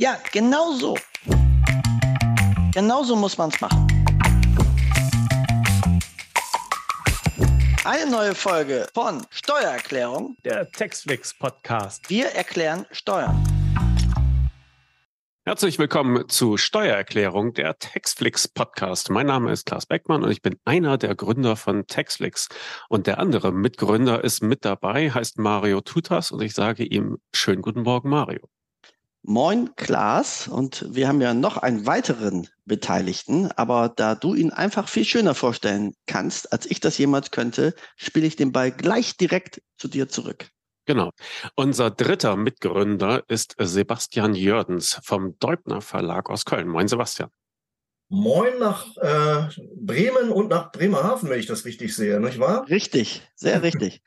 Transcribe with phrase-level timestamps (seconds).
[0.00, 0.96] Ja, genau so.
[2.72, 3.86] Genau so muss man es machen.
[7.84, 12.08] Eine neue Folge von Steuererklärung, der Textflix Podcast.
[12.08, 13.44] Wir erklären Steuern.
[15.44, 19.10] Herzlich willkommen zu Steuererklärung, der Textflix Podcast.
[19.10, 22.48] Mein Name ist Klaas Beckmann und ich bin einer der Gründer von Textflix.
[22.88, 27.60] Und der andere Mitgründer ist mit dabei, heißt Mario Tutas und ich sage ihm schönen
[27.60, 28.48] guten Morgen, Mario.
[29.30, 34.88] Moin Klaas und wir haben ja noch einen weiteren Beteiligten, aber da du ihn einfach
[34.88, 39.62] viel schöner vorstellen kannst, als ich das jemals könnte, spiele ich den Ball gleich direkt
[39.78, 40.48] zu dir zurück.
[40.84, 41.12] Genau.
[41.54, 46.66] Unser dritter Mitgründer ist Sebastian Jördens vom Deubner Verlag aus Köln.
[46.66, 47.30] Moin Sebastian.
[48.08, 52.68] Moin nach äh, Bremen und nach Bremerhaven, wenn ich das richtig sehe, nicht wahr?
[52.68, 54.02] Richtig, sehr richtig.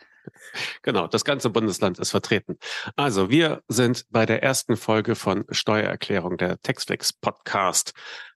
[0.82, 2.58] Genau, das ganze Bundesland ist vertreten.
[2.95, 7.94] Also, wir sind bei der ersten Folge von Steuererklärung der Textflix Podcast.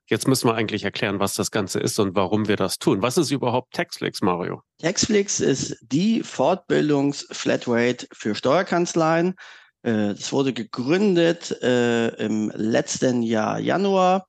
[0.09, 3.01] Jetzt müssen wir eigentlich erklären, was das Ganze ist und warum wir das tun.
[3.01, 4.61] Was ist überhaupt Textflix, Mario?
[4.79, 9.35] Textflix ist die Fortbildungs-Flatrate für Steuerkanzleien.
[9.83, 14.27] Äh, es wurde gegründet äh, im letzten Jahr Januar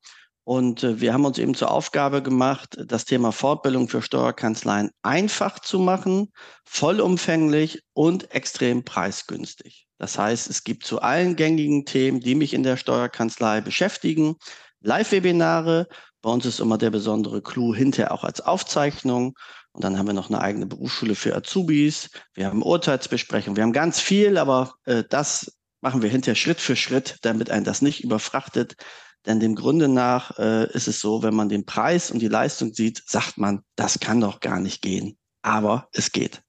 [0.48, 5.58] und äh, wir haben uns eben zur Aufgabe gemacht, das Thema Fortbildung für Steuerkanzleien einfach
[5.58, 6.32] zu machen,
[6.64, 9.88] vollumfänglich und extrem preisgünstig.
[9.98, 14.36] Das heißt, es gibt zu allen gängigen Themen, die mich in der Steuerkanzlei beschäftigen,
[14.80, 15.86] Live-Webinare.
[16.22, 19.34] Bei uns ist immer der besondere Clou hinterher auch als Aufzeichnung.
[19.72, 22.08] Und dann haben wir noch eine eigene Berufsschule für Azubis.
[22.32, 23.58] Wir haben Urteilsbesprechungen.
[23.58, 27.64] Wir haben ganz viel, aber äh, das machen wir hinterher Schritt für Schritt, damit ein
[27.64, 28.76] das nicht überfrachtet.
[29.28, 32.72] Denn dem Grunde nach äh, ist es so, wenn man den Preis und die Leistung
[32.72, 35.18] sieht, sagt man, das kann doch gar nicht gehen.
[35.42, 36.42] Aber es geht.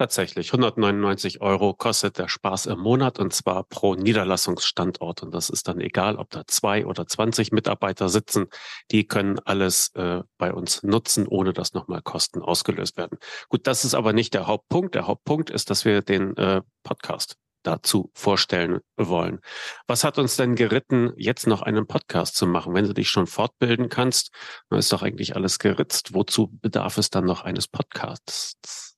[0.00, 5.22] Tatsächlich, 199 Euro kostet der Spaß im Monat und zwar pro Niederlassungsstandort.
[5.22, 8.46] Und das ist dann egal, ob da zwei oder 20 Mitarbeiter sitzen.
[8.90, 13.18] Die können alles äh, bei uns nutzen, ohne dass nochmal Kosten ausgelöst werden.
[13.48, 14.96] Gut, das ist aber nicht der Hauptpunkt.
[14.96, 17.36] Der Hauptpunkt ist, dass wir den äh, Podcast
[17.68, 19.40] dazu vorstellen wollen.
[19.86, 22.74] Was hat uns denn geritten, jetzt noch einen Podcast zu machen?
[22.74, 24.30] Wenn du dich schon fortbilden kannst,
[24.70, 26.14] dann ist doch eigentlich alles geritzt.
[26.14, 28.96] Wozu bedarf es dann noch eines Podcasts?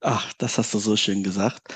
[0.00, 1.74] Ach, das hast du so schön gesagt.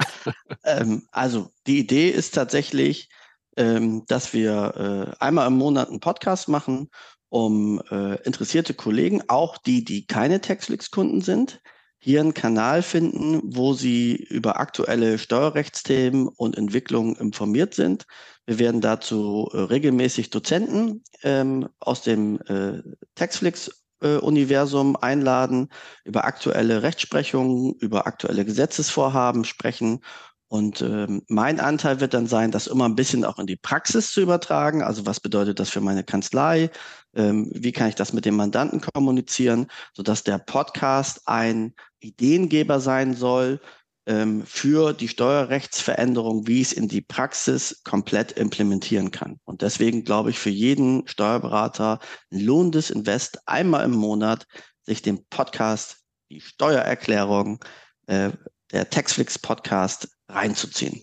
[0.64, 3.08] ähm, also die Idee ist tatsächlich,
[3.56, 6.90] ähm, dass wir äh, einmal im Monat einen Podcast machen,
[7.30, 11.62] um äh, interessierte Kollegen, auch die, die keine Textflix-Kunden sind,
[11.98, 18.06] hier einen Kanal finden, wo Sie über aktuelle Steuerrechtsthemen und Entwicklungen informiert sind.
[18.46, 22.82] Wir werden dazu äh, regelmäßig Dozenten ähm, aus dem äh,
[23.14, 25.70] Textflix Universum einladen,
[26.04, 30.02] über aktuelle Rechtsprechungen, über aktuelle Gesetzesvorhaben sprechen
[30.48, 34.12] und ähm, mein Anteil wird dann sein, das immer ein bisschen auch in die Praxis
[34.12, 34.82] zu übertragen.
[34.82, 36.70] Also was bedeutet das für meine Kanzlei?
[37.18, 43.14] Ähm, wie kann ich das mit dem Mandanten kommunizieren, sodass der Podcast ein Ideengeber sein
[43.14, 43.60] soll
[44.06, 49.40] ähm, für die Steuerrechtsveränderung, wie ich es in die Praxis komplett implementieren kann.
[49.44, 51.98] Und deswegen glaube ich, für jeden Steuerberater
[52.30, 54.46] ein lohnendes Invest einmal im Monat,
[54.82, 55.98] sich den Podcast,
[56.30, 57.62] die Steuererklärung,
[58.06, 58.30] äh,
[58.70, 61.02] der Textflix Podcast reinzuziehen.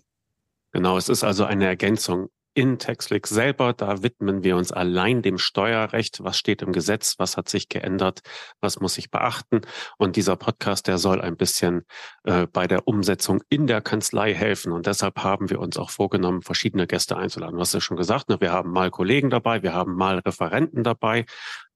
[0.72, 3.74] Genau, es ist also eine Ergänzung in Textflix selber.
[3.74, 6.24] Da widmen wir uns allein dem Steuerrecht.
[6.24, 7.16] Was steht im Gesetz?
[7.20, 8.22] Was hat sich geändert?
[8.62, 9.62] Was muss ich beachten?
[9.98, 11.84] Und dieser Podcast, der soll ein bisschen
[12.24, 14.72] äh, bei der Umsetzung in der Kanzlei helfen.
[14.72, 17.60] Und deshalb haben wir uns auch vorgenommen, verschiedene Gäste einzuladen.
[17.60, 18.40] Hast ja schon gesagt, ne?
[18.40, 21.26] wir haben mal Kollegen dabei, wir haben mal Referenten dabei.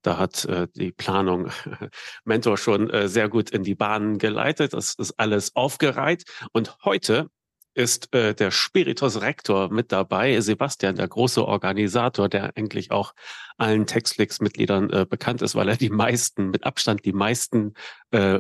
[0.02, 1.52] Da hat äh, die Planung
[2.24, 4.74] Mentor schon äh, sehr gut in die Bahnen geleitet.
[4.74, 6.24] Das ist alles aufgereiht.
[6.54, 7.30] Und heute
[7.80, 13.14] ist äh, der Spiritus Rektor mit dabei, Sebastian, der große Organisator, der eigentlich auch
[13.58, 17.76] allen Textflix-Mitgliedern äh, bekannt ist, weil er die meisten, mit Abstand die meisten
[18.12, 18.40] äh,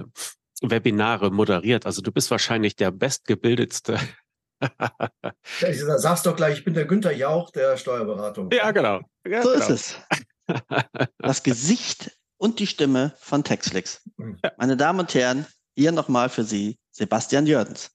[0.62, 1.86] Webinare moderiert.
[1.86, 3.98] Also du bist wahrscheinlich der bestgebildetste.
[5.62, 8.50] ich sag's doch gleich, ich bin der Günther Jauch der Steuerberatung.
[8.52, 9.00] Ja, genau.
[9.26, 9.64] Ja, so genau.
[9.64, 10.00] ist es.
[11.20, 14.02] Das Gesicht und die Stimme von Textflix.
[14.58, 15.46] Meine Damen und Herren,
[15.78, 17.92] hier nochmal für Sie Sebastian Jördens.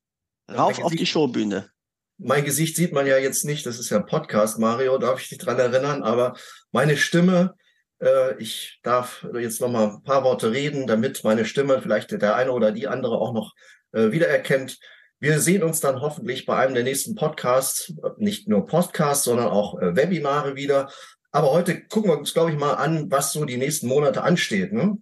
[0.51, 1.71] Rauf auf die Showbühne.
[2.19, 5.29] Mein Gesicht sieht man ja jetzt nicht, das ist ja ein Podcast, Mario, darf ich
[5.29, 6.37] dich dran erinnern, aber
[6.71, 7.55] meine Stimme,
[8.01, 12.37] äh, ich darf jetzt noch mal ein paar Worte reden, damit meine Stimme vielleicht der
[12.37, 13.55] eine oder die andere auch noch
[13.93, 14.79] äh, wiedererkennt.
[15.19, 19.81] Wir sehen uns dann hoffentlich bei einem der nächsten Podcasts, nicht nur Podcasts, sondern auch
[19.81, 20.91] äh, Webinare wieder.
[21.33, 24.73] Aber heute gucken wir uns, glaube ich, mal an, was so die nächsten Monate ansteht.
[24.73, 24.99] Ne?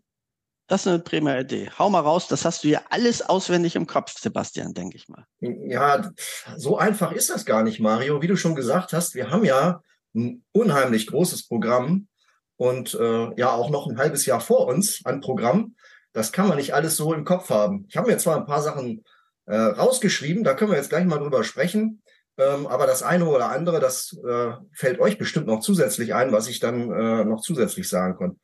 [0.73, 1.69] Das ist eine prima Idee.
[1.79, 5.27] Hau mal raus, das hast du ja alles auswendig im Kopf, Sebastian, denke ich mal.
[5.41, 6.11] Ja,
[6.57, 8.23] so einfach ist das gar nicht, Mario.
[8.23, 9.83] Wie du schon gesagt hast, wir haben ja
[10.15, 12.09] ein unheimlich großes Programm
[12.57, 15.77] und äh, ja auch noch ein halbes Jahr vor uns an Programm.
[16.15, 17.85] Das kann man nicht alles so im Kopf haben.
[17.91, 19.05] Ich habe mir zwar ein paar Sachen
[19.45, 22.01] äh, rausgeschrieben, da können wir jetzt gleich mal drüber sprechen.
[22.39, 26.49] Ähm, aber das eine oder andere, das äh, fällt euch bestimmt noch zusätzlich ein, was
[26.49, 28.39] ich dann äh, noch zusätzlich sagen konnte.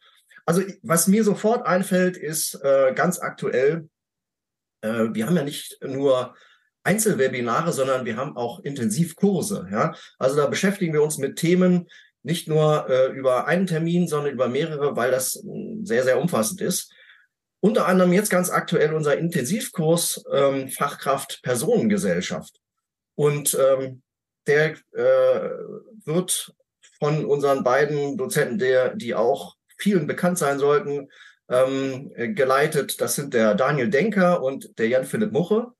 [0.48, 3.90] Also was mir sofort einfällt, ist äh, ganz aktuell,
[4.80, 6.34] äh, wir haben ja nicht nur
[6.84, 9.68] Einzelwebinare, sondern wir haben auch Intensivkurse.
[9.70, 9.94] Ja?
[10.18, 11.86] Also da beschäftigen wir uns mit Themen
[12.22, 16.62] nicht nur äh, über einen Termin, sondern über mehrere, weil das äh, sehr, sehr umfassend
[16.62, 16.94] ist.
[17.60, 22.58] Unter anderem jetzt ganz aktuell unser Intensivkurs ähm, Fachkraft Personengesellschaft.
[23.16, 24.00] Und ähm,
[24.46, 25.50] der äh,
[26.06, 26.54] wird
[26.98, 31.08] von unseren beiden Dozenten, der, die auch vielen bekannt sein sollten,
[31.48, 33.00] ähm, geleitet.
[33.00, 35.72] Das sind der Daniel Denker und der Jan-Philipp Muche.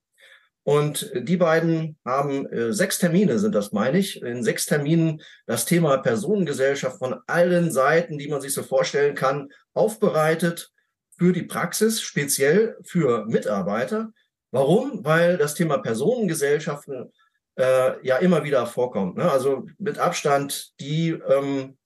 [0.63, 4.21] Und die beiden haben äh, sechs Termine, sind das, meine ich.
[4.21, 9.49] In sechs Terminen das Thema Personengesellschaft von allen Seiten, die man sich so vorstellen kann,
[9.73, 10.71] aufbereitet
[11.17, 14.11] für die Praxis, speziell für Mitarbeiter.
[14.51, 15.03] Warum?
[15.03, 17.11] Weil das Thema Personengesellschaften
[17.57, 19.17] äh, ja immer wieder vorkommt.
[19.17, 19.31] Ne?
[19.31, 21.78] Also mit Abstand die ähm,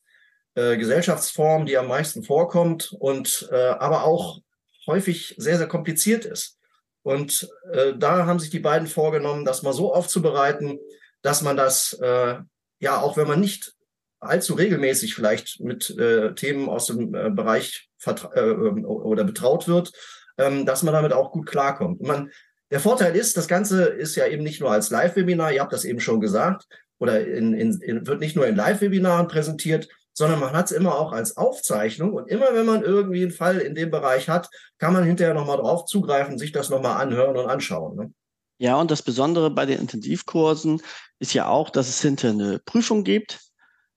[0.56, 4.42] äh, Gesellschaftsform, die am meisten vorkommt und äh, aber auch
[4.88, 6.58] häufig sehr, sehr kompliziert ist.
[7.04, 10.80] Und äh, da haben sich die beiden vorgenommen, das mal so aufzubereiten,
[11.22, 12.36] dass man das, äh,
[12.80, 13.74] ja, auch wenn man nicht
[14.20, 19.92] allzu regelmäßig vielleicht mit äh, Themen aus dem äh, Bereich äh, oder betraut wird,
[20.38, 22.02] ähm, dass man damit auch gut klarkommt.
[22.02, 22.32] Man,
[22.72, 25.86] der Vorteil ist, das Ganze ist ja eben nicht nur als Live-Webinar, ihr habt das
[25.86, 26.66] eben schon gesagt,
[27.00, 30.96] oder in, in, in, wird nicht nur in Live-Webinaren präsentiert, sondern man hat es immer
[30.96, 32.14] auch als Aufzeichnung.
[32.14, 35.58] Und immer wenn man irgendwie einen Fall in dem Bereich hat, kann man hinterher nochmal
[35.58, 37.96] drauf zugreifen, sich das nochmal anhören und anschauen.
[37.96, 38.14] Ne?
[38.60, 40.82] Ja, und das Besondere bei den Intensivkursen
[41.20, 43.40] ist ja auch, dass es hinterher eine Prüfung gibt.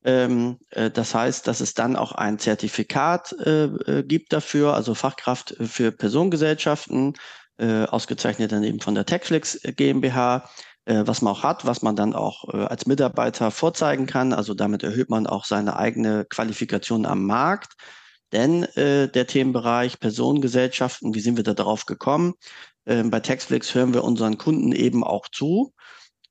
[0.05, 4.95] Ähm, äh, das heißt, dass es dann auch ein Zertifikat äh, äh gibt dafür, also
[4.95, 7.15] Fachkraft für Personengesellschaften,
[7.59, 10.47] ausgezeichnet dann eben von der Techflix GmbH
[10.87, 14.33] was man auch hat, was man dann auch äh, als Mitarbeiter vorzeigen kann.
[14.33, 17.75] Also damit erhöht man auch seine eigene Qualifikation am Markt.
[18.33, 22.35] Denn äh, der Themenbereich Personengesellschaften, wie sind wir da drauf gekommen?
[22.85, 25.73] Äh, bei Textflix hören wir unseren Kunden eben auch zu.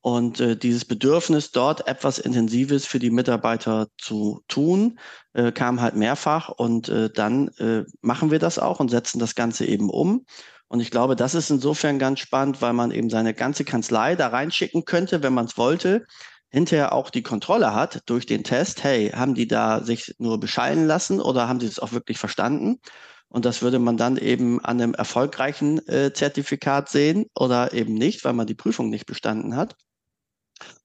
[0.01, 4.99] Und äh, dieses Bedürfnis, dort etwas Intensives für die Mitarbeiter zu tun,
[5.33, 6.49] äh, kam halt mehrfach.
[6.49, 10.25] Und äh, dann äh, machen wir das auch und setzen das Ganze eben um.
[10.67, 14.27] Und ich glaube, das ist insofern ganz spannend, weil man eben seine ganze Kanzlei da
[14.27, 16.05] reinschicken könnte, wenn man es wollte,
[16.49, 20.87] hinterher auch die Kontrolle hat durch den Test, hey, haben die da sich nur bescheiden
[20.87, 22.79] lassen oder haben sie es auch wirklich verstanden?
[23.27, 28.23] Und das würde man dann eben an einem erfolgreichen äh, Zertifikat sehen oder eben nicht,
[28.23, 29.75] weil man die Prüfung nicht bestanden hat.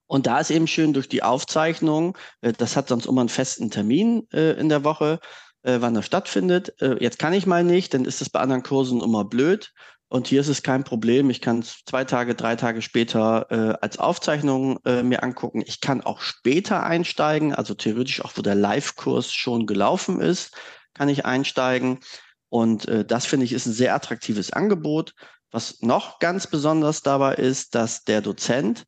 [0.07, 3.71] Und da ist eben schön durch die Aufzeichnung, äh, das hat sonst immer einen festen
[3.71, 5.21] Termin äh, in der Woche,
[5.63, 6.81] äh, wann das stattfindet.
[6.81, 9.73] Äh, jetzt kann ich mal nicht, dann ist es bei anderen Kursen immer blöd.
[10.09, 11.31] Und hier ist es kein Problem.
[11.31, 15.63] Ich kann es zwei Tage, drei Tage später äh, als Aufzeichnung äh, mir angucken.
[15.65, 20.57] Ich kann auch später einsteigen, also theoretisch auch, wo der Live-Kurs schon gelaufen ist,
[20.95, 22.01] kann ich einsteigen.
[22.49, 25.15] Und äh, das finde ich ist ein sehr attraktives Angebot.
[25.53, 28.87] Was noch ganz besonders dabei ist, dass der Dozent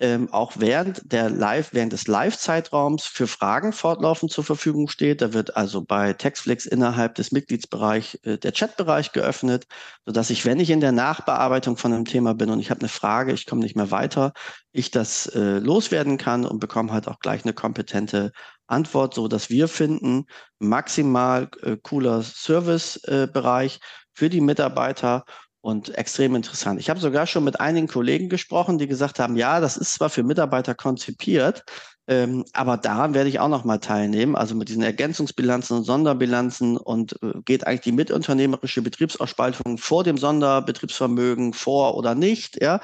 [0.00, 5.20] ähm, auch während der Live, während des Live-Zeitraums für Fragen fortlaufend zur Verfügung steht.
[5.20, 9.66] Da wird also bei Textflix innerhalb des Mitgliedsbereichs äh, der Chatbereich geöffnet,
[10.04, 12.88] sodass ich, wenn ich in der Nachbearbeitung von einem Thema bin und ich habe eine
[12.88, 14.32] Frage, ich komme nicht mehr weiter,
[14.72, 18.32] ich das äh, loswerden kann und bekomme halt auch gleich eine kompetente
[18.66, 20.26] Antwort, so dass wir finden,
[20.58, 23.78] maximal äh, cooler Servicebereich äh,
[24.12, 25.24] für die Mitarbeiter
[25.64, 26.78] und extrem interessant.
[26.78, 30.10] Ich habe sogar schon mit einigen Kollegen gesprochen, die gesagt haben, ja, das ist zwar
[30.10, 31.64] für Mitarbeiter konzipiert,
[32.06, 36.76] ähm, aber daran werde ich auch noch mal teilnehmen, also mit diesen Ergänzungsbilanzen und Sonderbilanzen
[36.76, 42.80] und äh, geht eigentlich die mitunternehmerische Betriebsausspaltung vor dem Sonderbetriebsvermögen vor oder nicht, ja?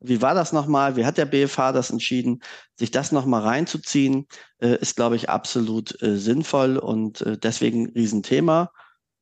[0.00, 0.96] Wie war das nochmal?
[0.96, 2.40] Wie hat der BFH das entschieden?
[2.76, 4.26] Sich das nochmal reinzuziehen,
[4.58, 8.72] äh, ist, glaube ich, absolut äh, sinnvoll und äh, deswegen Riesenthema.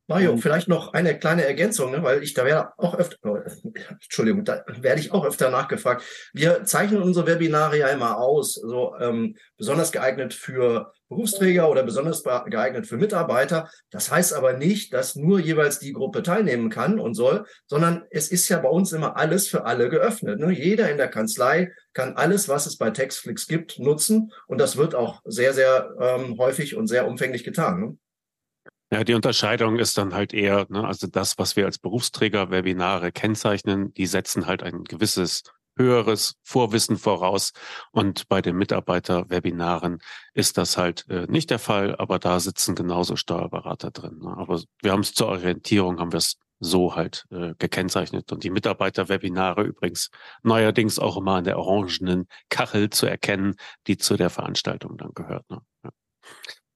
[0.07, 3.37] Mario, vielleicht noch eine kleine Ergänzung, ne, weil ich da werde auch öfter, oh,
[3.89, 6.03] Entschuldigung, da werde ich auch öfter nachgefragt.
[6.33, 12.21] Wir zeichnen unsere Webinare ja immer aus, so ähm, besonders geeignet für Berufsträger oder besonders
[12.23, 13.69] geeignet für Mitarbeiter.
[13.91, 18.29] Das heißt aber nicht, dass nur jeweils die Gruppe teilnehmen kann und soll, sondern es
[18.29, 20.39] ist ja bei uns immer alles für alle geöffnet.
[20.39, 20.51] Ne?
[20.51, 24.95] Jeder in der Kanzlei kann alles, was es bei Textflix gibt, nutzen und das wird
[24.95, 27.79] auch sehr, sehr ähm, häufig und sehr umfänglich getan.
[27.79, 27.97] Ne?
[28.93, 33.11] Ja, die Unterscheidung ist dann halt eher, ne, also das, was wir als Berufsträger Webinare
[33.11, 35.41] kennzeichnen, die setzen halt ein gewisses
[35.75, 37.53] höheres Vorwissen voraus.
[37.91, 39.97] Und bei den Mitarbeiterwebinaren
[40.35, 44.19] ist das halt äh, nicht der Fall, aber da sitzen genauso Steuerberater drin.
[44.19, 44.37] Ne?
[44.37, 48.31] Aber wir haben es zur Orientierung, haben wir es so halt äh, gekennzeichnet.
[48.31, 50.11] Und die Mitarbeiterwebinare übrigens
[50.43, 53.55] neuerdings auch immer an der orangenen Kachel zu erkennen,
[53.87, 55.49] die zu der Veranstaltung dann gehört.
[55.49, 55.61] Ne?
[55.83, 55.89] Ja.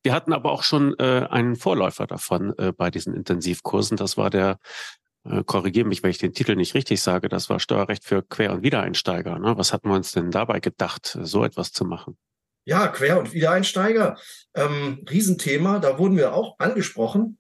[0.04, 3.98] Wir hatten aber auch schon äh, einen Vorläufer davon äh, bei diesen Intensivkursen.
[3.98, 4.60] Das war der
[5.30, 8.54] äh, korrigiere mich, wenn ich den Titel nicht richtig sage, das war Steuerrecht für Quer-
[8.54, 9.40] und Wiedereinsteiger.
[9.40, 9.58] Ne?
[9.58, 12.18] Was hatten wir uns denn dabei gedacht, so etwas zu machen?
[12.66, 14.18] Ja, Quer- und Wiedereinsteiger,
[14.54, 15.80] ähm, Riesenthema.
[15.80, 17.38] Da wurden wir auch angesprochen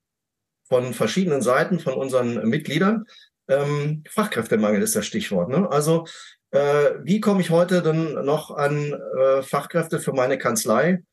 [0.68, 3.06] von verschiedenen Seiten von unseren Mitgliedern.
[3.48, 5.50] Ähm, Fachkräftemangel ist das Stichwort.
[5.50, 5.70] Ne?
[5.70, 6.06] Also
[6.52, 11.04] äh, wie komme ich heute denn noch an äh, Fachkräfte für meine Kanzlei?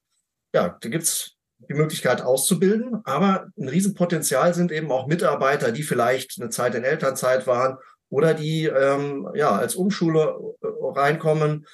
[0.52, 1.33] Ja, da gibt's
[1.68, 3.00] die Möglichkeit auszubilden.
[3.04, 7.78] Aber ein Riesenpotenzial sind eben auch Mitarbeiter, die vielleicht eine Zeit in Elternzeit waren
[8.08, 10.66] oder die ähm, ja als Umschule äh,
[10.98, 11.66] reinkommen.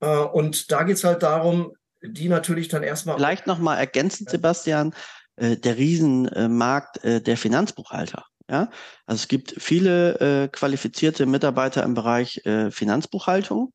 [0.00, 3.16] Äh, und da geht's halt darum, die natürlich dann erstmal.
[3.16, 4.94] Vielleicht nochmal ergänzend, Sebastian,
[5.36, 8.24] äh, der Riesenmarkt äh, der Finanzbuchhalter.
[8.48, 8.68] Ja,
[9.06, 13.72] also es gibt viele äh, qualifizierte Mitarbeiter im Bereich äh, Finanzbuchhaltung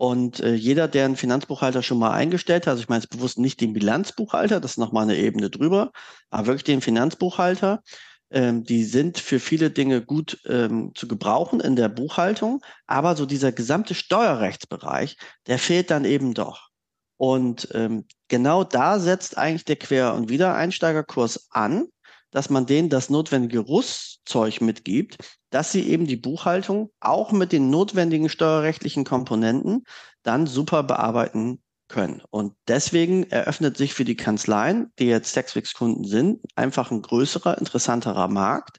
[0.00, 3.38] und äh, jeder, der einen Finanzbuchhalter schon mal eingestellt hat, also ich meine jetzt bewusst
[3.38, 5.92] nicht den Bilanzbuchhalter, das ist nochmal eine Ebene drüber,
[6.30, 7.82] aber wirklich den Finanzbuchhalter,
[8.30, 13.26] ähm, die sind für viele Dinge gut ähm, zu gebrauchen in der Buchhaltung, aber so
[13.26, 16.70] dieser gesamte Steuerrechtsbereich, der fehlt dann eben doch.
[17.18, 21.88] Und ähm, genau da setzt eigentlich der Quer- und Wiedereinsteigerkurs an,
[22.30, 25.16] dass man denen das notwendige Rüstzeug mitgibt,
[25.50, 29.84] dass sie eben die Buchhaltung auch mit den notwendigen steuerrechtlichen Komponenten
[30.22, 32.22] dann super bearbeiten können.
[32.30, 38.28] Und deswegen eröffnet sich für die Kanzleien, die jetzt Taxfix-Kunden sind, einfach ein größerer, interessanterer
[38.28, 38.78] Markt.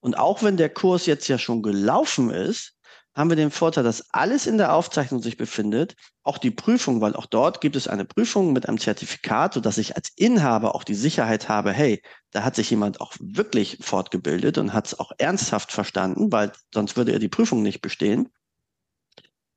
[0.00, 2.74] Und auch wenn der Kurs jetzt ja schon gelaufen ist,
[3.14, 7.16] haben wir den Vorteil, dass alles in der Aufzeichnung sich befindet, auch die Prüfung, weil
[7.16, 10.94] auch dort gibt es eine Prüfung mit einem Zertifikat, sodass ich als Inhaber auch die
[10.94, 15.72] Sicherheit habe, hey, da hat sich jemand auch wirklich fortgebildet und hat es auch ernsthaft
[15.72, 18.28] verstanden, weil sonst würde er die Prüfung nicht bestehen.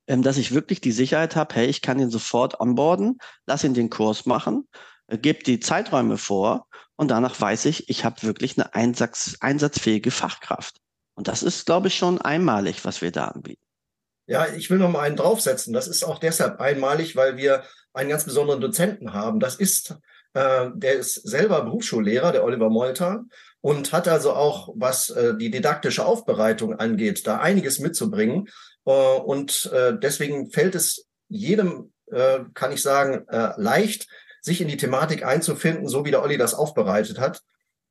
[0.08, 3.74] Ähm, dass ich wirklich die Sicherheit habe, hey, ich kann ihn sofort onboarden, lass ihn
[3.74, 4.68] den Kurs machen,
[5.08, 10.12] äh, gebe die Zeiträume vor und danach weiß ich, ich habe wirklich eine Einsatz, einsatzfähige
[10.12, 10.83] Fachkraft.
[11.16, 13.64] Und das ist, glaube ich, schon einmalig, was wir da anbieten.
[14.26, 15.74] Ja, ich will noch mal einen draufsetzen.
[15.74, 19.40] Das ist auch deshalb einmalig, weil wir einen ganz besonderen Dozenten haben.
[19.40, 19.98] Das ist,
[20.34, 23.26] äh, der ist selber Berufsschullehrer, der Oliver Molter,
[23.62, 28.48] und hat also auch, was äh, die didaktische Aufbereitung angeht, da einiges mitzubringen.
[28.86, 34.08] Äh, und äh, deswegen fällt es jedem, äh, kann ich sagen, äh, leicht,
[34.42, 37.42] sich in die Thematik einzufinden, so wie der Olli das aufbereitet hat.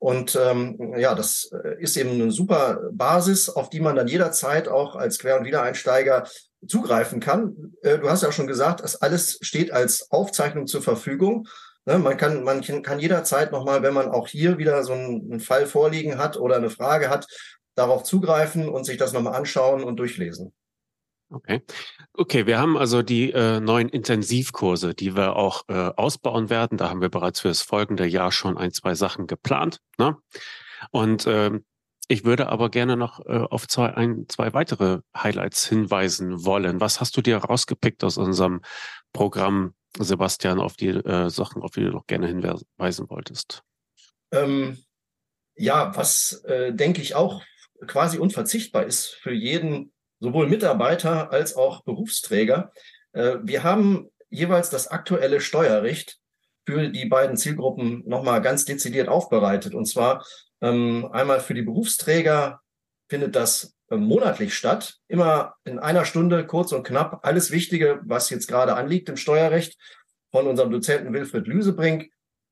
[0.03, 4.67] Und ähm, ja, das äh, ist eben eine super Basis, auf die man dann jederzeit
[4.67, 6.27] auch als Quer- und Wiedereinsteiger
[6.67, 7.71] zugreifen kann.
[7.83, 11.47] Äh, du hast ja schon gesagt, das alles steht als Aufzeichnung zur Verfügung.
[11.85, 15.39] Ne, man kann, man kann jederzeit nochmal, wenn man auch hier wieder so einen, einen
[15.39, 17.25] Fall vorliegen hat oder eine Frage hat,
[17.73, 20.53] darauf zugreifen und sich das nochmal anschauen und durchlesen.
[21.33, 21.61] Okay.
[22.13, 26.77] Okay, wir haben also die äh, neuen Intensivkurse, die wir auch äh, ausbauen werden.
[26.77, 29.79] Da haben wir bereits für das folgende Jahr schon ein, zwei Sachen geplant.
[29.97, 30.15] Ne?
[30.91, 31.65] Und ähm,
[32.07, 36.79] ich würde aber gerne noch äh, auf zwei, ein, zwei weitere Highlights hinweisen wollen.
[36.79, 38.61] Was hast du dir rausgepickt aus unserem
[39.11, 43.63] Programm, Sebastian, auf die äh, Sachen, auf die du noch gerne hinweisen wolltest?
[44.31, 44.77] Ähm,
[45.55, 47.41] ja, was äh, denke ich auch
[47.87, 52.71] quasi unverzichtbar ist für jeden sowohl Mitarbeiter als auch Berufsträger.
[53.11, 56.17] Äh, wir haben jeweils das aktuelle Steuerrecht
[56.65, 59.75] für die beiden Zielgruppen nochmal ganz dezidiert aufbereitet.
[59.75, 60.25] Und zwar
[60.61, 62.61] ähm, einmal für die Berufsträger
[63.09, 68.29] findet das äh, monatlich statt, immer in einer Stunde, kurz und knapp, alles Wichtige, was
[68.29, 69.77] jetzt gerade anliegt im Steuerrecht
[70.31, 72.09] von unserem Dozenten Wilfried Lüsebrink,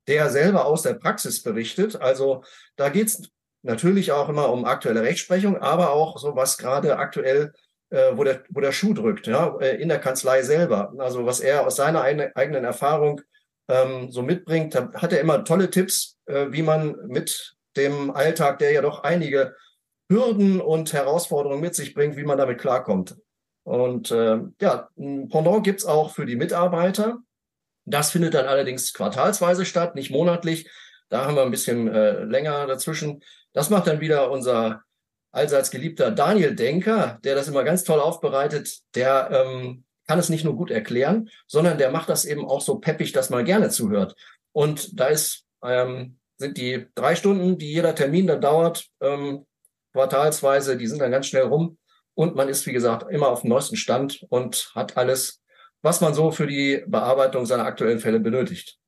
[0.08, 1.96] der selber aus der Praxis berichtet.
[1.96, 2.44] Also
[2.76, 3.32] da geht es
[3.64, 7.54] natürlich auch immer um aktuelle Rechtsprechung, aber auch so, was gerade aktuell,
[7.90, 10.94] äh, wo, der, wo der Schuh drückt, ja, äh, in der Kanzlei selber.
[10.98, 13.22] Also was er aus seiner eine, eigenen Erfahrung
[13.68, 18.72] ähm, so mitbringt, hat er immer tolle Tipps, äh, wie man mit dem Alltag, der
[18.72, 19.56] ja doch einige
[20.10, 23.16] Hürden und Herausforderungen mit sich bringt, wie man damit klarkommt.
[23.64, 27.20] Und äh, ja, ein Pendant gibt's auch für die Mitarbeiter.
[27.86, 30.70] Das findet dann allerdings quartalsweise statt, nicht monatlich.
[31.10, 33.22] Da haben wir ein bisschen äh, länger dazwischen.
[33.54, 34.84] Das macht dann wieder unser
[35.32, 38.80] allseits geliebter Daniel Denker, der das immer ganz toll aufbereitet.
[38.96, 42.80] Der ähm, kann es nicht nur gut erklären, sondern der macht das eben auch so
[42.80, 44.16] peppig, dass man gerne zuhört.
[44.52, 49.46] Und da ist, ähm, sind die drei Stunden, die jeder Termin dann dauert, ähm,
[49.94, 51.78] quartalsweise, die sind dann ganz schnell rum.
[52.14, 55.42] und man ist, wie gesagt, immer auf dem neuesten Stand und hat alles,
[55.82, 58.81] was man so für die Bearbeitung seiner aktuellen Fälle benötigt.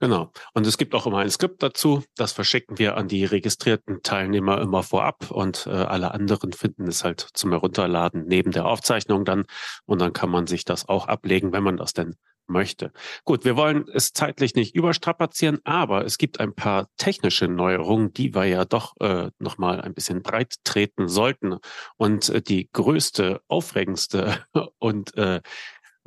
[0.00, 0.30] Genau.
[0.54, 2.04] Und es gibt auch immer ein Skript dazu.
[2.16, 7.02] Das verschicken wir an die registrierten Teilnehmer immer vorab und äh, alle anderen finden es
[7.02, 9.44] halt zum Herunterladen neben der Aufzeichnung dann.
[9.86, 12.14] Und dann kann man sich das auch ablegen, wenn man das denn
[12.48, 12.92] möchte.
[13.24, 18.34] Gut, wir wollen es zeitlich nicht überstrapazieren, aber es gibt ein paar technische Neuerungen, die
[18.34, 21.58] wir ja doch äh, nochmal ein bisschen breit treten sollten.
[21.96, 24.44] Und äh, die größte, aufregendste
[24.78, 25.40] und äh,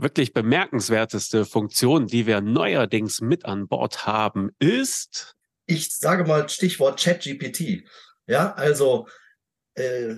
[0.01, 5.35] wirklich bemerkenswerteste Funktion, die wir neuerdings mit an Bord haben, ist?
[5.65, 7.83] Ich sage mal Stichwort ChatGPT.
[8.27, 9.07] Ja, also
[9.75, 10.15] äh,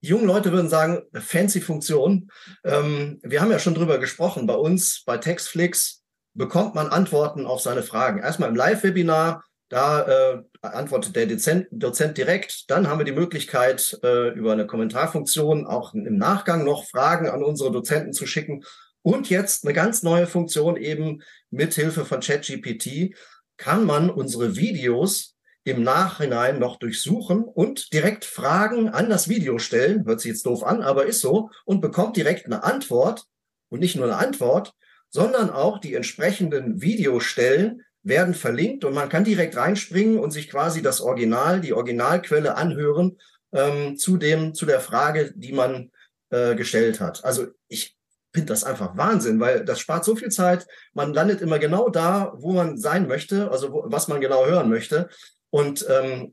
[0.00, 2.30] junge Leute würden sagen, fancy Funktion.
[2.64, 4.46] Ähm, wir haben ja schon drüber gesprochen.
[4.46, 6.02] Bei uns, bei Textflix,
[6.34, 8.20] bekommt man Antworten auf seine Fragen.
[8.20, 12.70] Erstmal im Live-Webinar, da äh, antwortet der Dozent, Dozent direkt.
[12.70, 17.42] Dann haben wir die Möglichkeit, äh, über eine Kommentarfunktion auch im Nachgang noch Fragen an
[17.42, 18.64] unsere Dozenten zu schicken.
[19.02, 23.14] Und jetzt eine ganz neue Funktion eben mit Hilfe von ChatGPT
[23.56, 30.06] kann man unsere Videos im Nachhinein noch durchsuchen und direkt Fragen an das Video stellen.
[30.06, 31.50] Hört sich jetzt doof an, aber ist so.
[31.64, 33.24] Und bekommt direkt eine Antwort.
[33.68, 34.72] Und nicht nur eine Antwort,
[35.10, 40.80] sondern auch die entsprechenden Videostellen werden verlinkt und man kann direkt reinspringen und sich quasi
[40.80, 43.18] das Original, die Originalquelle anhören
[43.52, 45.90] ähm, zu dem, zu der Frage, die man
[46.30, 47.24] äh, gestellt hat.
[47.24, 47.96] Also ich
[48.32, 50.66] finde das einfach Wahnsinn, weil das spart so viel Zeit.
[50.94, 54.68] Man landet immer genau da, wo man sein möchte, also wo, was man genau hören
[54.68, 55.08] möchte.
[55.52, 56.32] Und ähm,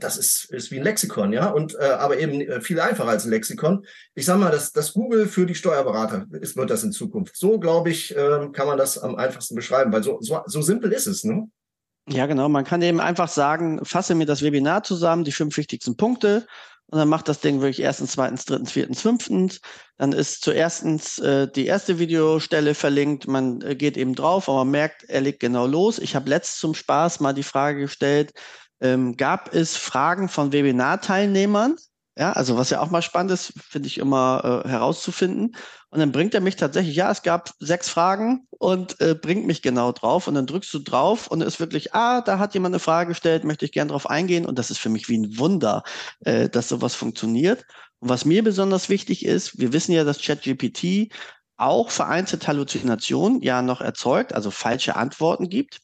[0.00, 3.26] das ist, ist wie ein Lexikon, ja, und äh, aber eben äh, viel einfacher als
[3.26, 3.84] ein Lexikon.
[4.14, 7.36] Ich sage mal, das, das Google für die Steuerberater ist, wird das in Zukunft.
[7.36, 10.92] So, glaube ich, äh, kann man das am einfachsten beschreiben, weil so, so, so simpel
[10.92, 11.46] ist es, ne?
[12.08, 12.48] Ja, genau.
[12.48, 16.46] Man kann eben einfach sagen, fasse mir das Webinar zusammen, die fünf wichtigsten Punkte
[16.88, 19.60] und dann macht das Ding wirklich erstens, zweitens, drittens, viertens, fünftens.
[19.96, 23.26] Dann ist zuerstens äh, die erste Videostelle verlinkt.
[23.26, 25.98] Man äh, geht eben drauf, aber man merkt, er legt genau los.
[25.98, 28.32] Ich habe letzt zum Spaß mal die Frage gestellt,
[28.80, 31.76] ähm, gab es Fragen von Webinarteilnehmern?
[32.16, 35.56] Ja, also was ja auch mal spannend ist, finde ich immer äh, herauszufinden.
[35.90, 39.62] Und dann bringt er mich tatsächlich, ja, es gab sechs Fragen und äh, bringt mich
[39.62, 40.28] genau drauf.
[40.28, 43.42] Und dann drückst du drauf und ist wirklich, ah, da hat jemand eine Frage gestellt,
[43.42, 44.46] möchte ich gern drauf eingehen.
[44.46, 45.82] Und das ist für mich wie ein Wunder,
[46.20, 47.64] äh, dass sowas funktioniert.
[47.98, 51.12] Und was mir besonders wichtig ist, wir wissen ja, dass ChatGPT
[51.56, 55.78] auch vereinzelt Halluzinationen ja noch erzeugt, also falsche Antworten gibt.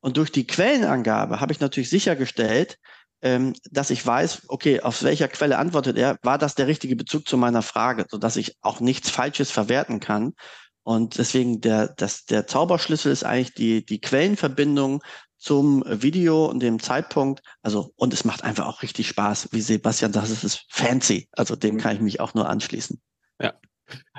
[0.00, 2.78] Und durch die Quellenangabe habe ich natürlich sichergestellt,
[3.24, 7.26] ähm, dass ich weiß, okay, auf welcher Quelle antwortet er, war das der richtige Bezug
[7.26, 10.34] zu meiner Frage, sodass ich auch nichts Falsches verwerten kann.
[10.82, 15.02] Und deswegen der, das, der Zauberschlüssel ist eigentlich die, die Quellenverbindung
[15.38, 17.42] zum Video und dem Zeitpunkt.
[17.62, 21.28] Also, und es macht einfach auch richtig Spaß, wie Sebastian sagt, es ist fancy.
[21.32, 23.00] Also dem kann ich mich auch nur anschließen.
[23.40, 23.54] Ja,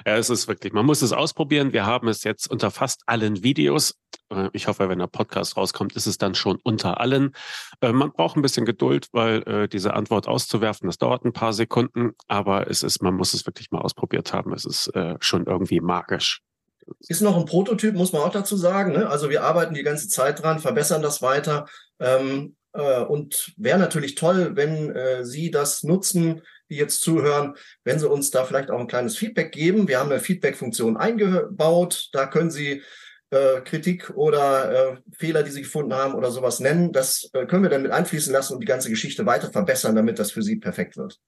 [0.05, 1.73] ja, es ist wirklich, man muss es ausprobieren.
[1.73, 3.95] Wir haben es jetzt unter fast allen Videos.
[4.29, 7.35] Äh, ich hoffe, wenn der Podcast rauskommt, ist es dann schon unter allen.
[7.81, 11.53] Äh, man braucht ein bisschen Geduld, weil äh, diese Antwort auszuwerfen, das dauert ein paar
[11.53, 14.53] Sekunden, aber es ist, man muss es wirklich mal ausprobiert haben.
[14.53, 16.41] Es ist schon irgendwie magisch.
[17.07, 18.93] Ist noch ein Prototyp, muss man auch dazu sagen.
[18.93, 19.07] Ne?
[19.07, 21.65] Also wir arbeiten die ganze Zeit dran, verbessern das weiter.
[21.99, 22.55] Ähm,
[23.07, 28.45] und wäre natürlich toll, wenn Sie das nutzen, die jetzt zuhören, wenn Sie uns da
[28.45, 29.87] vielleicht auch ein kleines Feedback geben.
[29.87, 32.09] Wir haben eine Feedback-Funktion eingebaut.
[32.13, 32.81] Da können Sie
[33.29, 36.91] äh, Kritik oder äh, Fehler, die Sie gefunden haben oder sowas nennen.
[36.91, 40.19] Das äh, können wir dann mit einfließen lassen und die ganze Geschichte weiter verbessern, damit
[40.19, 41.19] das für Sie perfekt wird.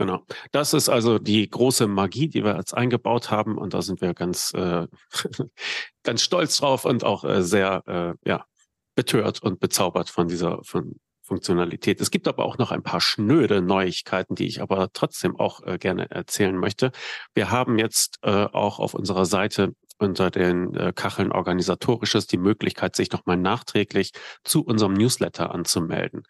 [0.00, 0.24] Genau.
[0.50, 3.58] Das ist also die große Magie, die wir jetzt eingebaut haben.
[3.58, 4.86] Und da sind wir ganz, äh,
[6.02, 8.46] ganz stolz drauf und auch äh, sehr, äh, ja,
[8.94, 10.98] betört und bezaubert von dieser, von,
[11.30, 12.00] Funktionalität.
[12.00, 15.78] Es gibt aber auch noch ein paar schnöde Neuigkeiten, die ich aber trotzdem auch äh,
[15.78, 16.90] gerne erzählen möchte.
[17.34, 22.96] Wir haben jetzt äh, auch auf unserer Seite unter den äh, Kacheln organisatorisches die Möglichkeit,
[22.96, 24.10] sich nochmal nachträglich
[24.42, 26.24] zu unserem Newsletter anzumelden.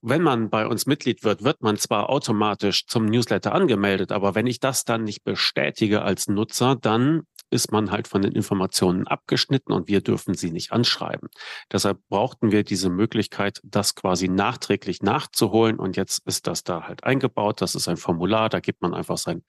[0.00, 4.46] Wenn man bei uns Mitglied wird, wird man zwar automatisch zum Newsletter angemeldet, aber wenn
[4.46, 9.72] ich das dann nicht bestätige als Nutzer, dann ist man halt von den Informationen abgeschnitten
[9.72, 11.28] und wir dürfen sie nicht anschreiben.
[11.72, 17.04] Deshalb brauchten wir diese Möglichkeit, das quasi nachträglich nachzuholen und jetzt ist das da halt
[17.04, 17.60] eingebaut.
[17.60, 19.42] Das ist ein Formular, da gibt man einfach sein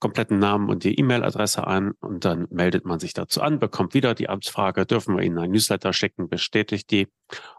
[0.00, 4.14] kompletten Namen und die E-Mail-Adresse an und dann meldet man sich dazu an, bekommt wieder
[4.14, 7.06] die Amtsfrage, dürfen wir Ihnen ein Newsletter schicken, bestätigt die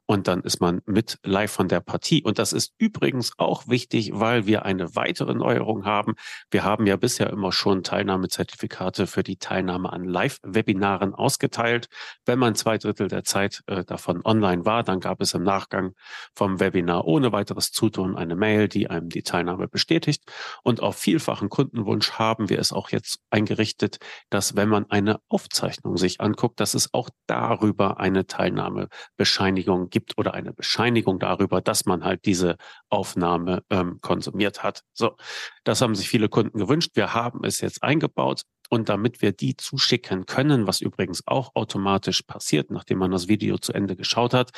[0.05, 2.21] und dann ist man mit live von der Partie.
[2.21, 6.15] Und das ist übrigens auch wichtig, weil wir eine weitere Neuerung haben.
[6.49, 11.87] Wir haben ja bisher immer schon Teilnahmezertifikate für die Teilnahme an Live-Webinaren ausgeteilt.
[12.25, 15.93] Wenn man zwei Drittel der Zeit äh, davon online war, dann gab es im Nachgang
[16.35, 20.23] vom Webinar ohne weiteres Zutun eine Mail, die einem die Teilnahme bestätigt.
[20.63, 23.97] Und auf vielfachen Kundenwunsch haben wir es auch jetzt eingerichtet,
[24.29, 30.33] dass wenn man eine Aufzeichnung sich anguckt, dass es auch darüber eine Teilnahmebescheinigung gibt oder
[30.33, 32.57] eine Bescheinigung darüber, dass man halt diese
[32.89, 34.83] Aufnahme ähm, konsumiert hat.
[34.93, 35.15] So,
[35.63, 36.91] das haben sich viele Kunden gewünscht.
[36.95, 38.43] Wir haben es jetzt eingebaut.
[38.69, 43.57] Und damit wir die zuschicken können, was übrigens auch automatisch passiert, nachdem man das Video
[43.57, 44.51] zu Ende geschaut hat,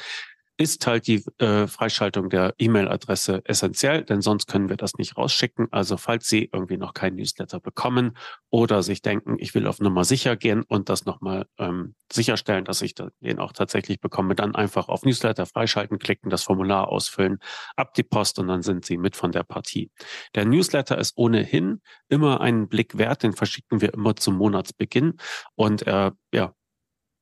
[0.58, 5.68] ist halt die äh, Freischaltung der E-Mail-Adresse essentiell, denn sonst können wir das nicht rausschicken.
[5.72, 8.16] Also falls Sie irgendwie noch kein Newsletter bekommen
[8.50, 12.84] oder sich denken, ich will auf Nummer sicher gehen und das nochmal ähm, sicherstellen, dass
[12.84, 17.40] ich den auch tatsächlich bekomme, dann einfach auf Newsletter freischalten klicken, das Formular ausfüllen,
[17.76, 19.90] ab die Post und dann sind Sie mit von der Partie.
[20.36, 25.18] Der Newsletter ist ohnehin immer einen Blick wert, den verschicken wir immer zum Monatsbeginn
[25.56, 26.54] und äh, ja,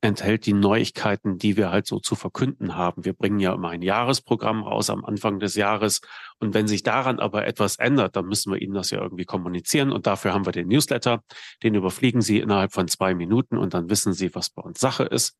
[0.02, 3.04] enthält die Neuigkeiten, die wir halt so zu verkünden haben.
[3.04, 6.00] Wir bringen ja immer ein Jahresprogramm raus am Anfang des Jahres.
[6.42, 9.92] Und wenn sich daran aber etwas ändert, dann müssen wir Ihnen das ja irgendwie kommunizieren.
[9.92, 11.22] Und dafür haben wir den Newsletter.
[11.62, 15.04] Den überfliegen Sie innerhalb von zwei Minuten und dann wissen Sie, was bei uns Sache
[15.04, 15.36] ist.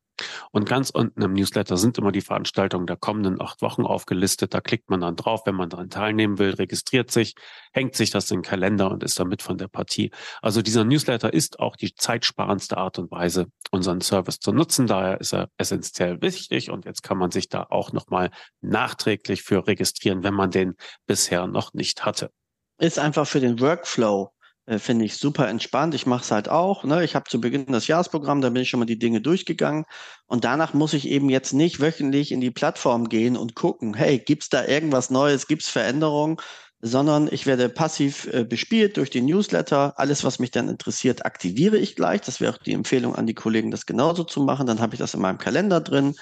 [0.51, 4.55] Und ganz unten im Newsletter sind immer die Veranstaltungen der kommenden acht Wochen aufgelistet.
[4.55, 7.35] Da klickt man dann drauf, wenn man daran teilnehmen will, registriert sich,
[7.73, 10.11] hängt sich das in den Kalender und ist damit von der Partie.
[10.43, 14.87] Also dieser Newsletter ist auch die zeitsparendste Art und Weise, unseren Service zu nutzen.
[14.87, 19.67] Daher ist er essentiell wichtig und jetzt kann man sich da auch nochmal nachträglich für
[19.67, 20.75] registrieren, wenn man den
[21.07, 22.31] bisher noch nicht hatte.
[22.79, 24.33] Ist einfach für den Workflow
[24.67, 25.95] äh, finde ich super entspannt.
[25.95, 26.85] Ich mache es halt auch.
[26.85, 27.05] Ne?
[27.05, 29.85] Ich habe zu Beginn das Jahresprogramm, da bin ich schon mal die Dinge durchgegangen.
[30.27, 34.19] Und danach muss ich eben jetzt nicht wöchentlich in die Plattform gehen und gucken, hey,
[34.19, 36.37] gibt es da irgendwas Neues, gibt es Veränderungen?
[36.85, 39.95] Sondern ich werde passiv äh, bespielt durch den Newsletter.
[39.99, 42.21] Alles, was mich dann interessiert, aktiviere ich gleich.
[42.23, 44.67] Das wäre auch die Empfehlung an die Kollegen, das genauso zu machen.
[44.67, 46.15] Dann habe ich das in meinem Kalender drin,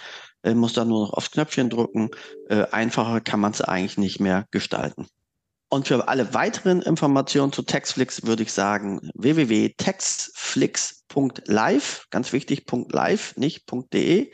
[0.43, 2.11] äh, muss dann nur noch aufs Knöpfchen drücken.
[2.49, 5.07] Äh, einfacher kann man es eigentlich nicht mehr gestalten.
[5.73, 13.71] Und für alle weiteren Informationen zu Textflix würde ich sagen www.textflix.live, ganz wichtig, .live, nicht
[13.93, 14.33] .de.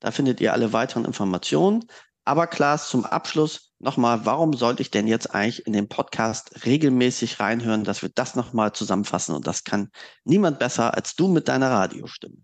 [0.00, 1.84] Da findet ihr alle weiteren Informationen.
[2.24, 7.38] Aber Klaas, zum Abschluss nochmal, warum sollte ich denn jetzt eigentlich in den Podcast regelmäßig
[7.38, 9.36] reinhören, dass wir das nochmal zusammenfassen?
[9.36, 9.88] Und das kann
[10.24, 12.38] niemand besser als du mit deiner Radiostimme.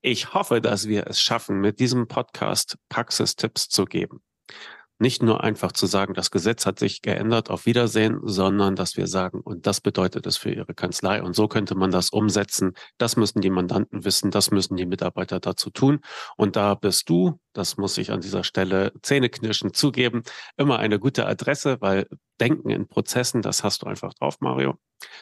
[0.00, 4.22] Ich hoffe, dass wir es schaffen, mit diesem Podcast Praxistipps zu geben
[5.02, 9.08] nicht nur einfach zu sagen, das Gesetz hat sich geändert, auf Wiedersehen, sondern dass wir
[9.08, 11.22] sagen, und das bedeutet es für Ihre Kanzlei.
[11.22, 12.74] Und so könnte man das umsetzen.
[12.98, 16.00] Das müssen die Mandanten wissen, das müssen die Mitarbeiter dazu tun.
[16.36, 20.22] Und da bist du, das muss ich an dieser Stelle zähneknirschen zugeben,
[20.56, 22.06] immer eine gute Adresse, weil
[22.40, 24.78] Denken in Prozessen, das hast du einfach drauf, Mario.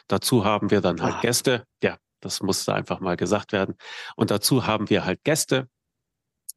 [0.07, 1.21] Dazu haben wir dann halt ah.
[1.21, 1.65] Gäste.
[1.83, 3.75] Ja, das musste einfach mal gesagt werden.
[4.15, 5.67] Und dazu haben wir halt Gäste,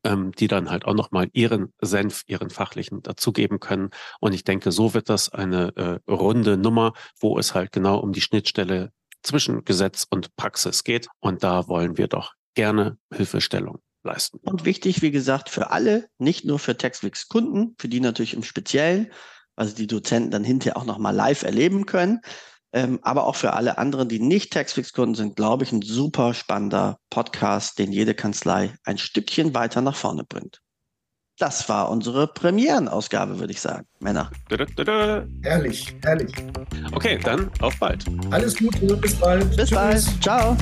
[0.04, 3.90] ähm, die dann halt auch nochmal ihren Senf, ihren fachlichen dazugeben können.
[4.20, 8.12] Und ich denke, so wird das eine äh, runde Nummer, wo es halt genau um
[8.12, 11.08] die Schnittstelle zwischen Gesetz und Praxis geht.
[11.20, 14.38] Und da wollen wir doch gerne Hilfestellung leisten.
[14.42, 18.42] Und wichtig, wie gesagt, für alle, nicht nur für Textwix Kunden, für die natürlich im
[18.42, 19.10] Speziellen,
[19.56, 22.20] also die Dozenten dann hinterher auch nochmal live erleben können,
[22.74, 26.98] ähm, aber auch für alle anderen, die nicht Taxfix-Kunden sind, glaube ich, ein super spannender
[27.08, 30.60] Podcast, den jede Kanzlei ein Stückchen weiter nach vorne bringt.
[31.38, 33.86] Das war unsere Premierenausgabe, würde ich sagen.
[34.00, 34.30] Männer.
[35.42, 36.32] Herrlich, herrlich.
[36.92, 38.04] Okay, dann auf bald.
[38.30, 39.56] Alles Gute, bis bald.
[39.56, 40.16] Bis Tschüss.
[40.20, 40.22] bald.
[40.22, 40.56] Ciao.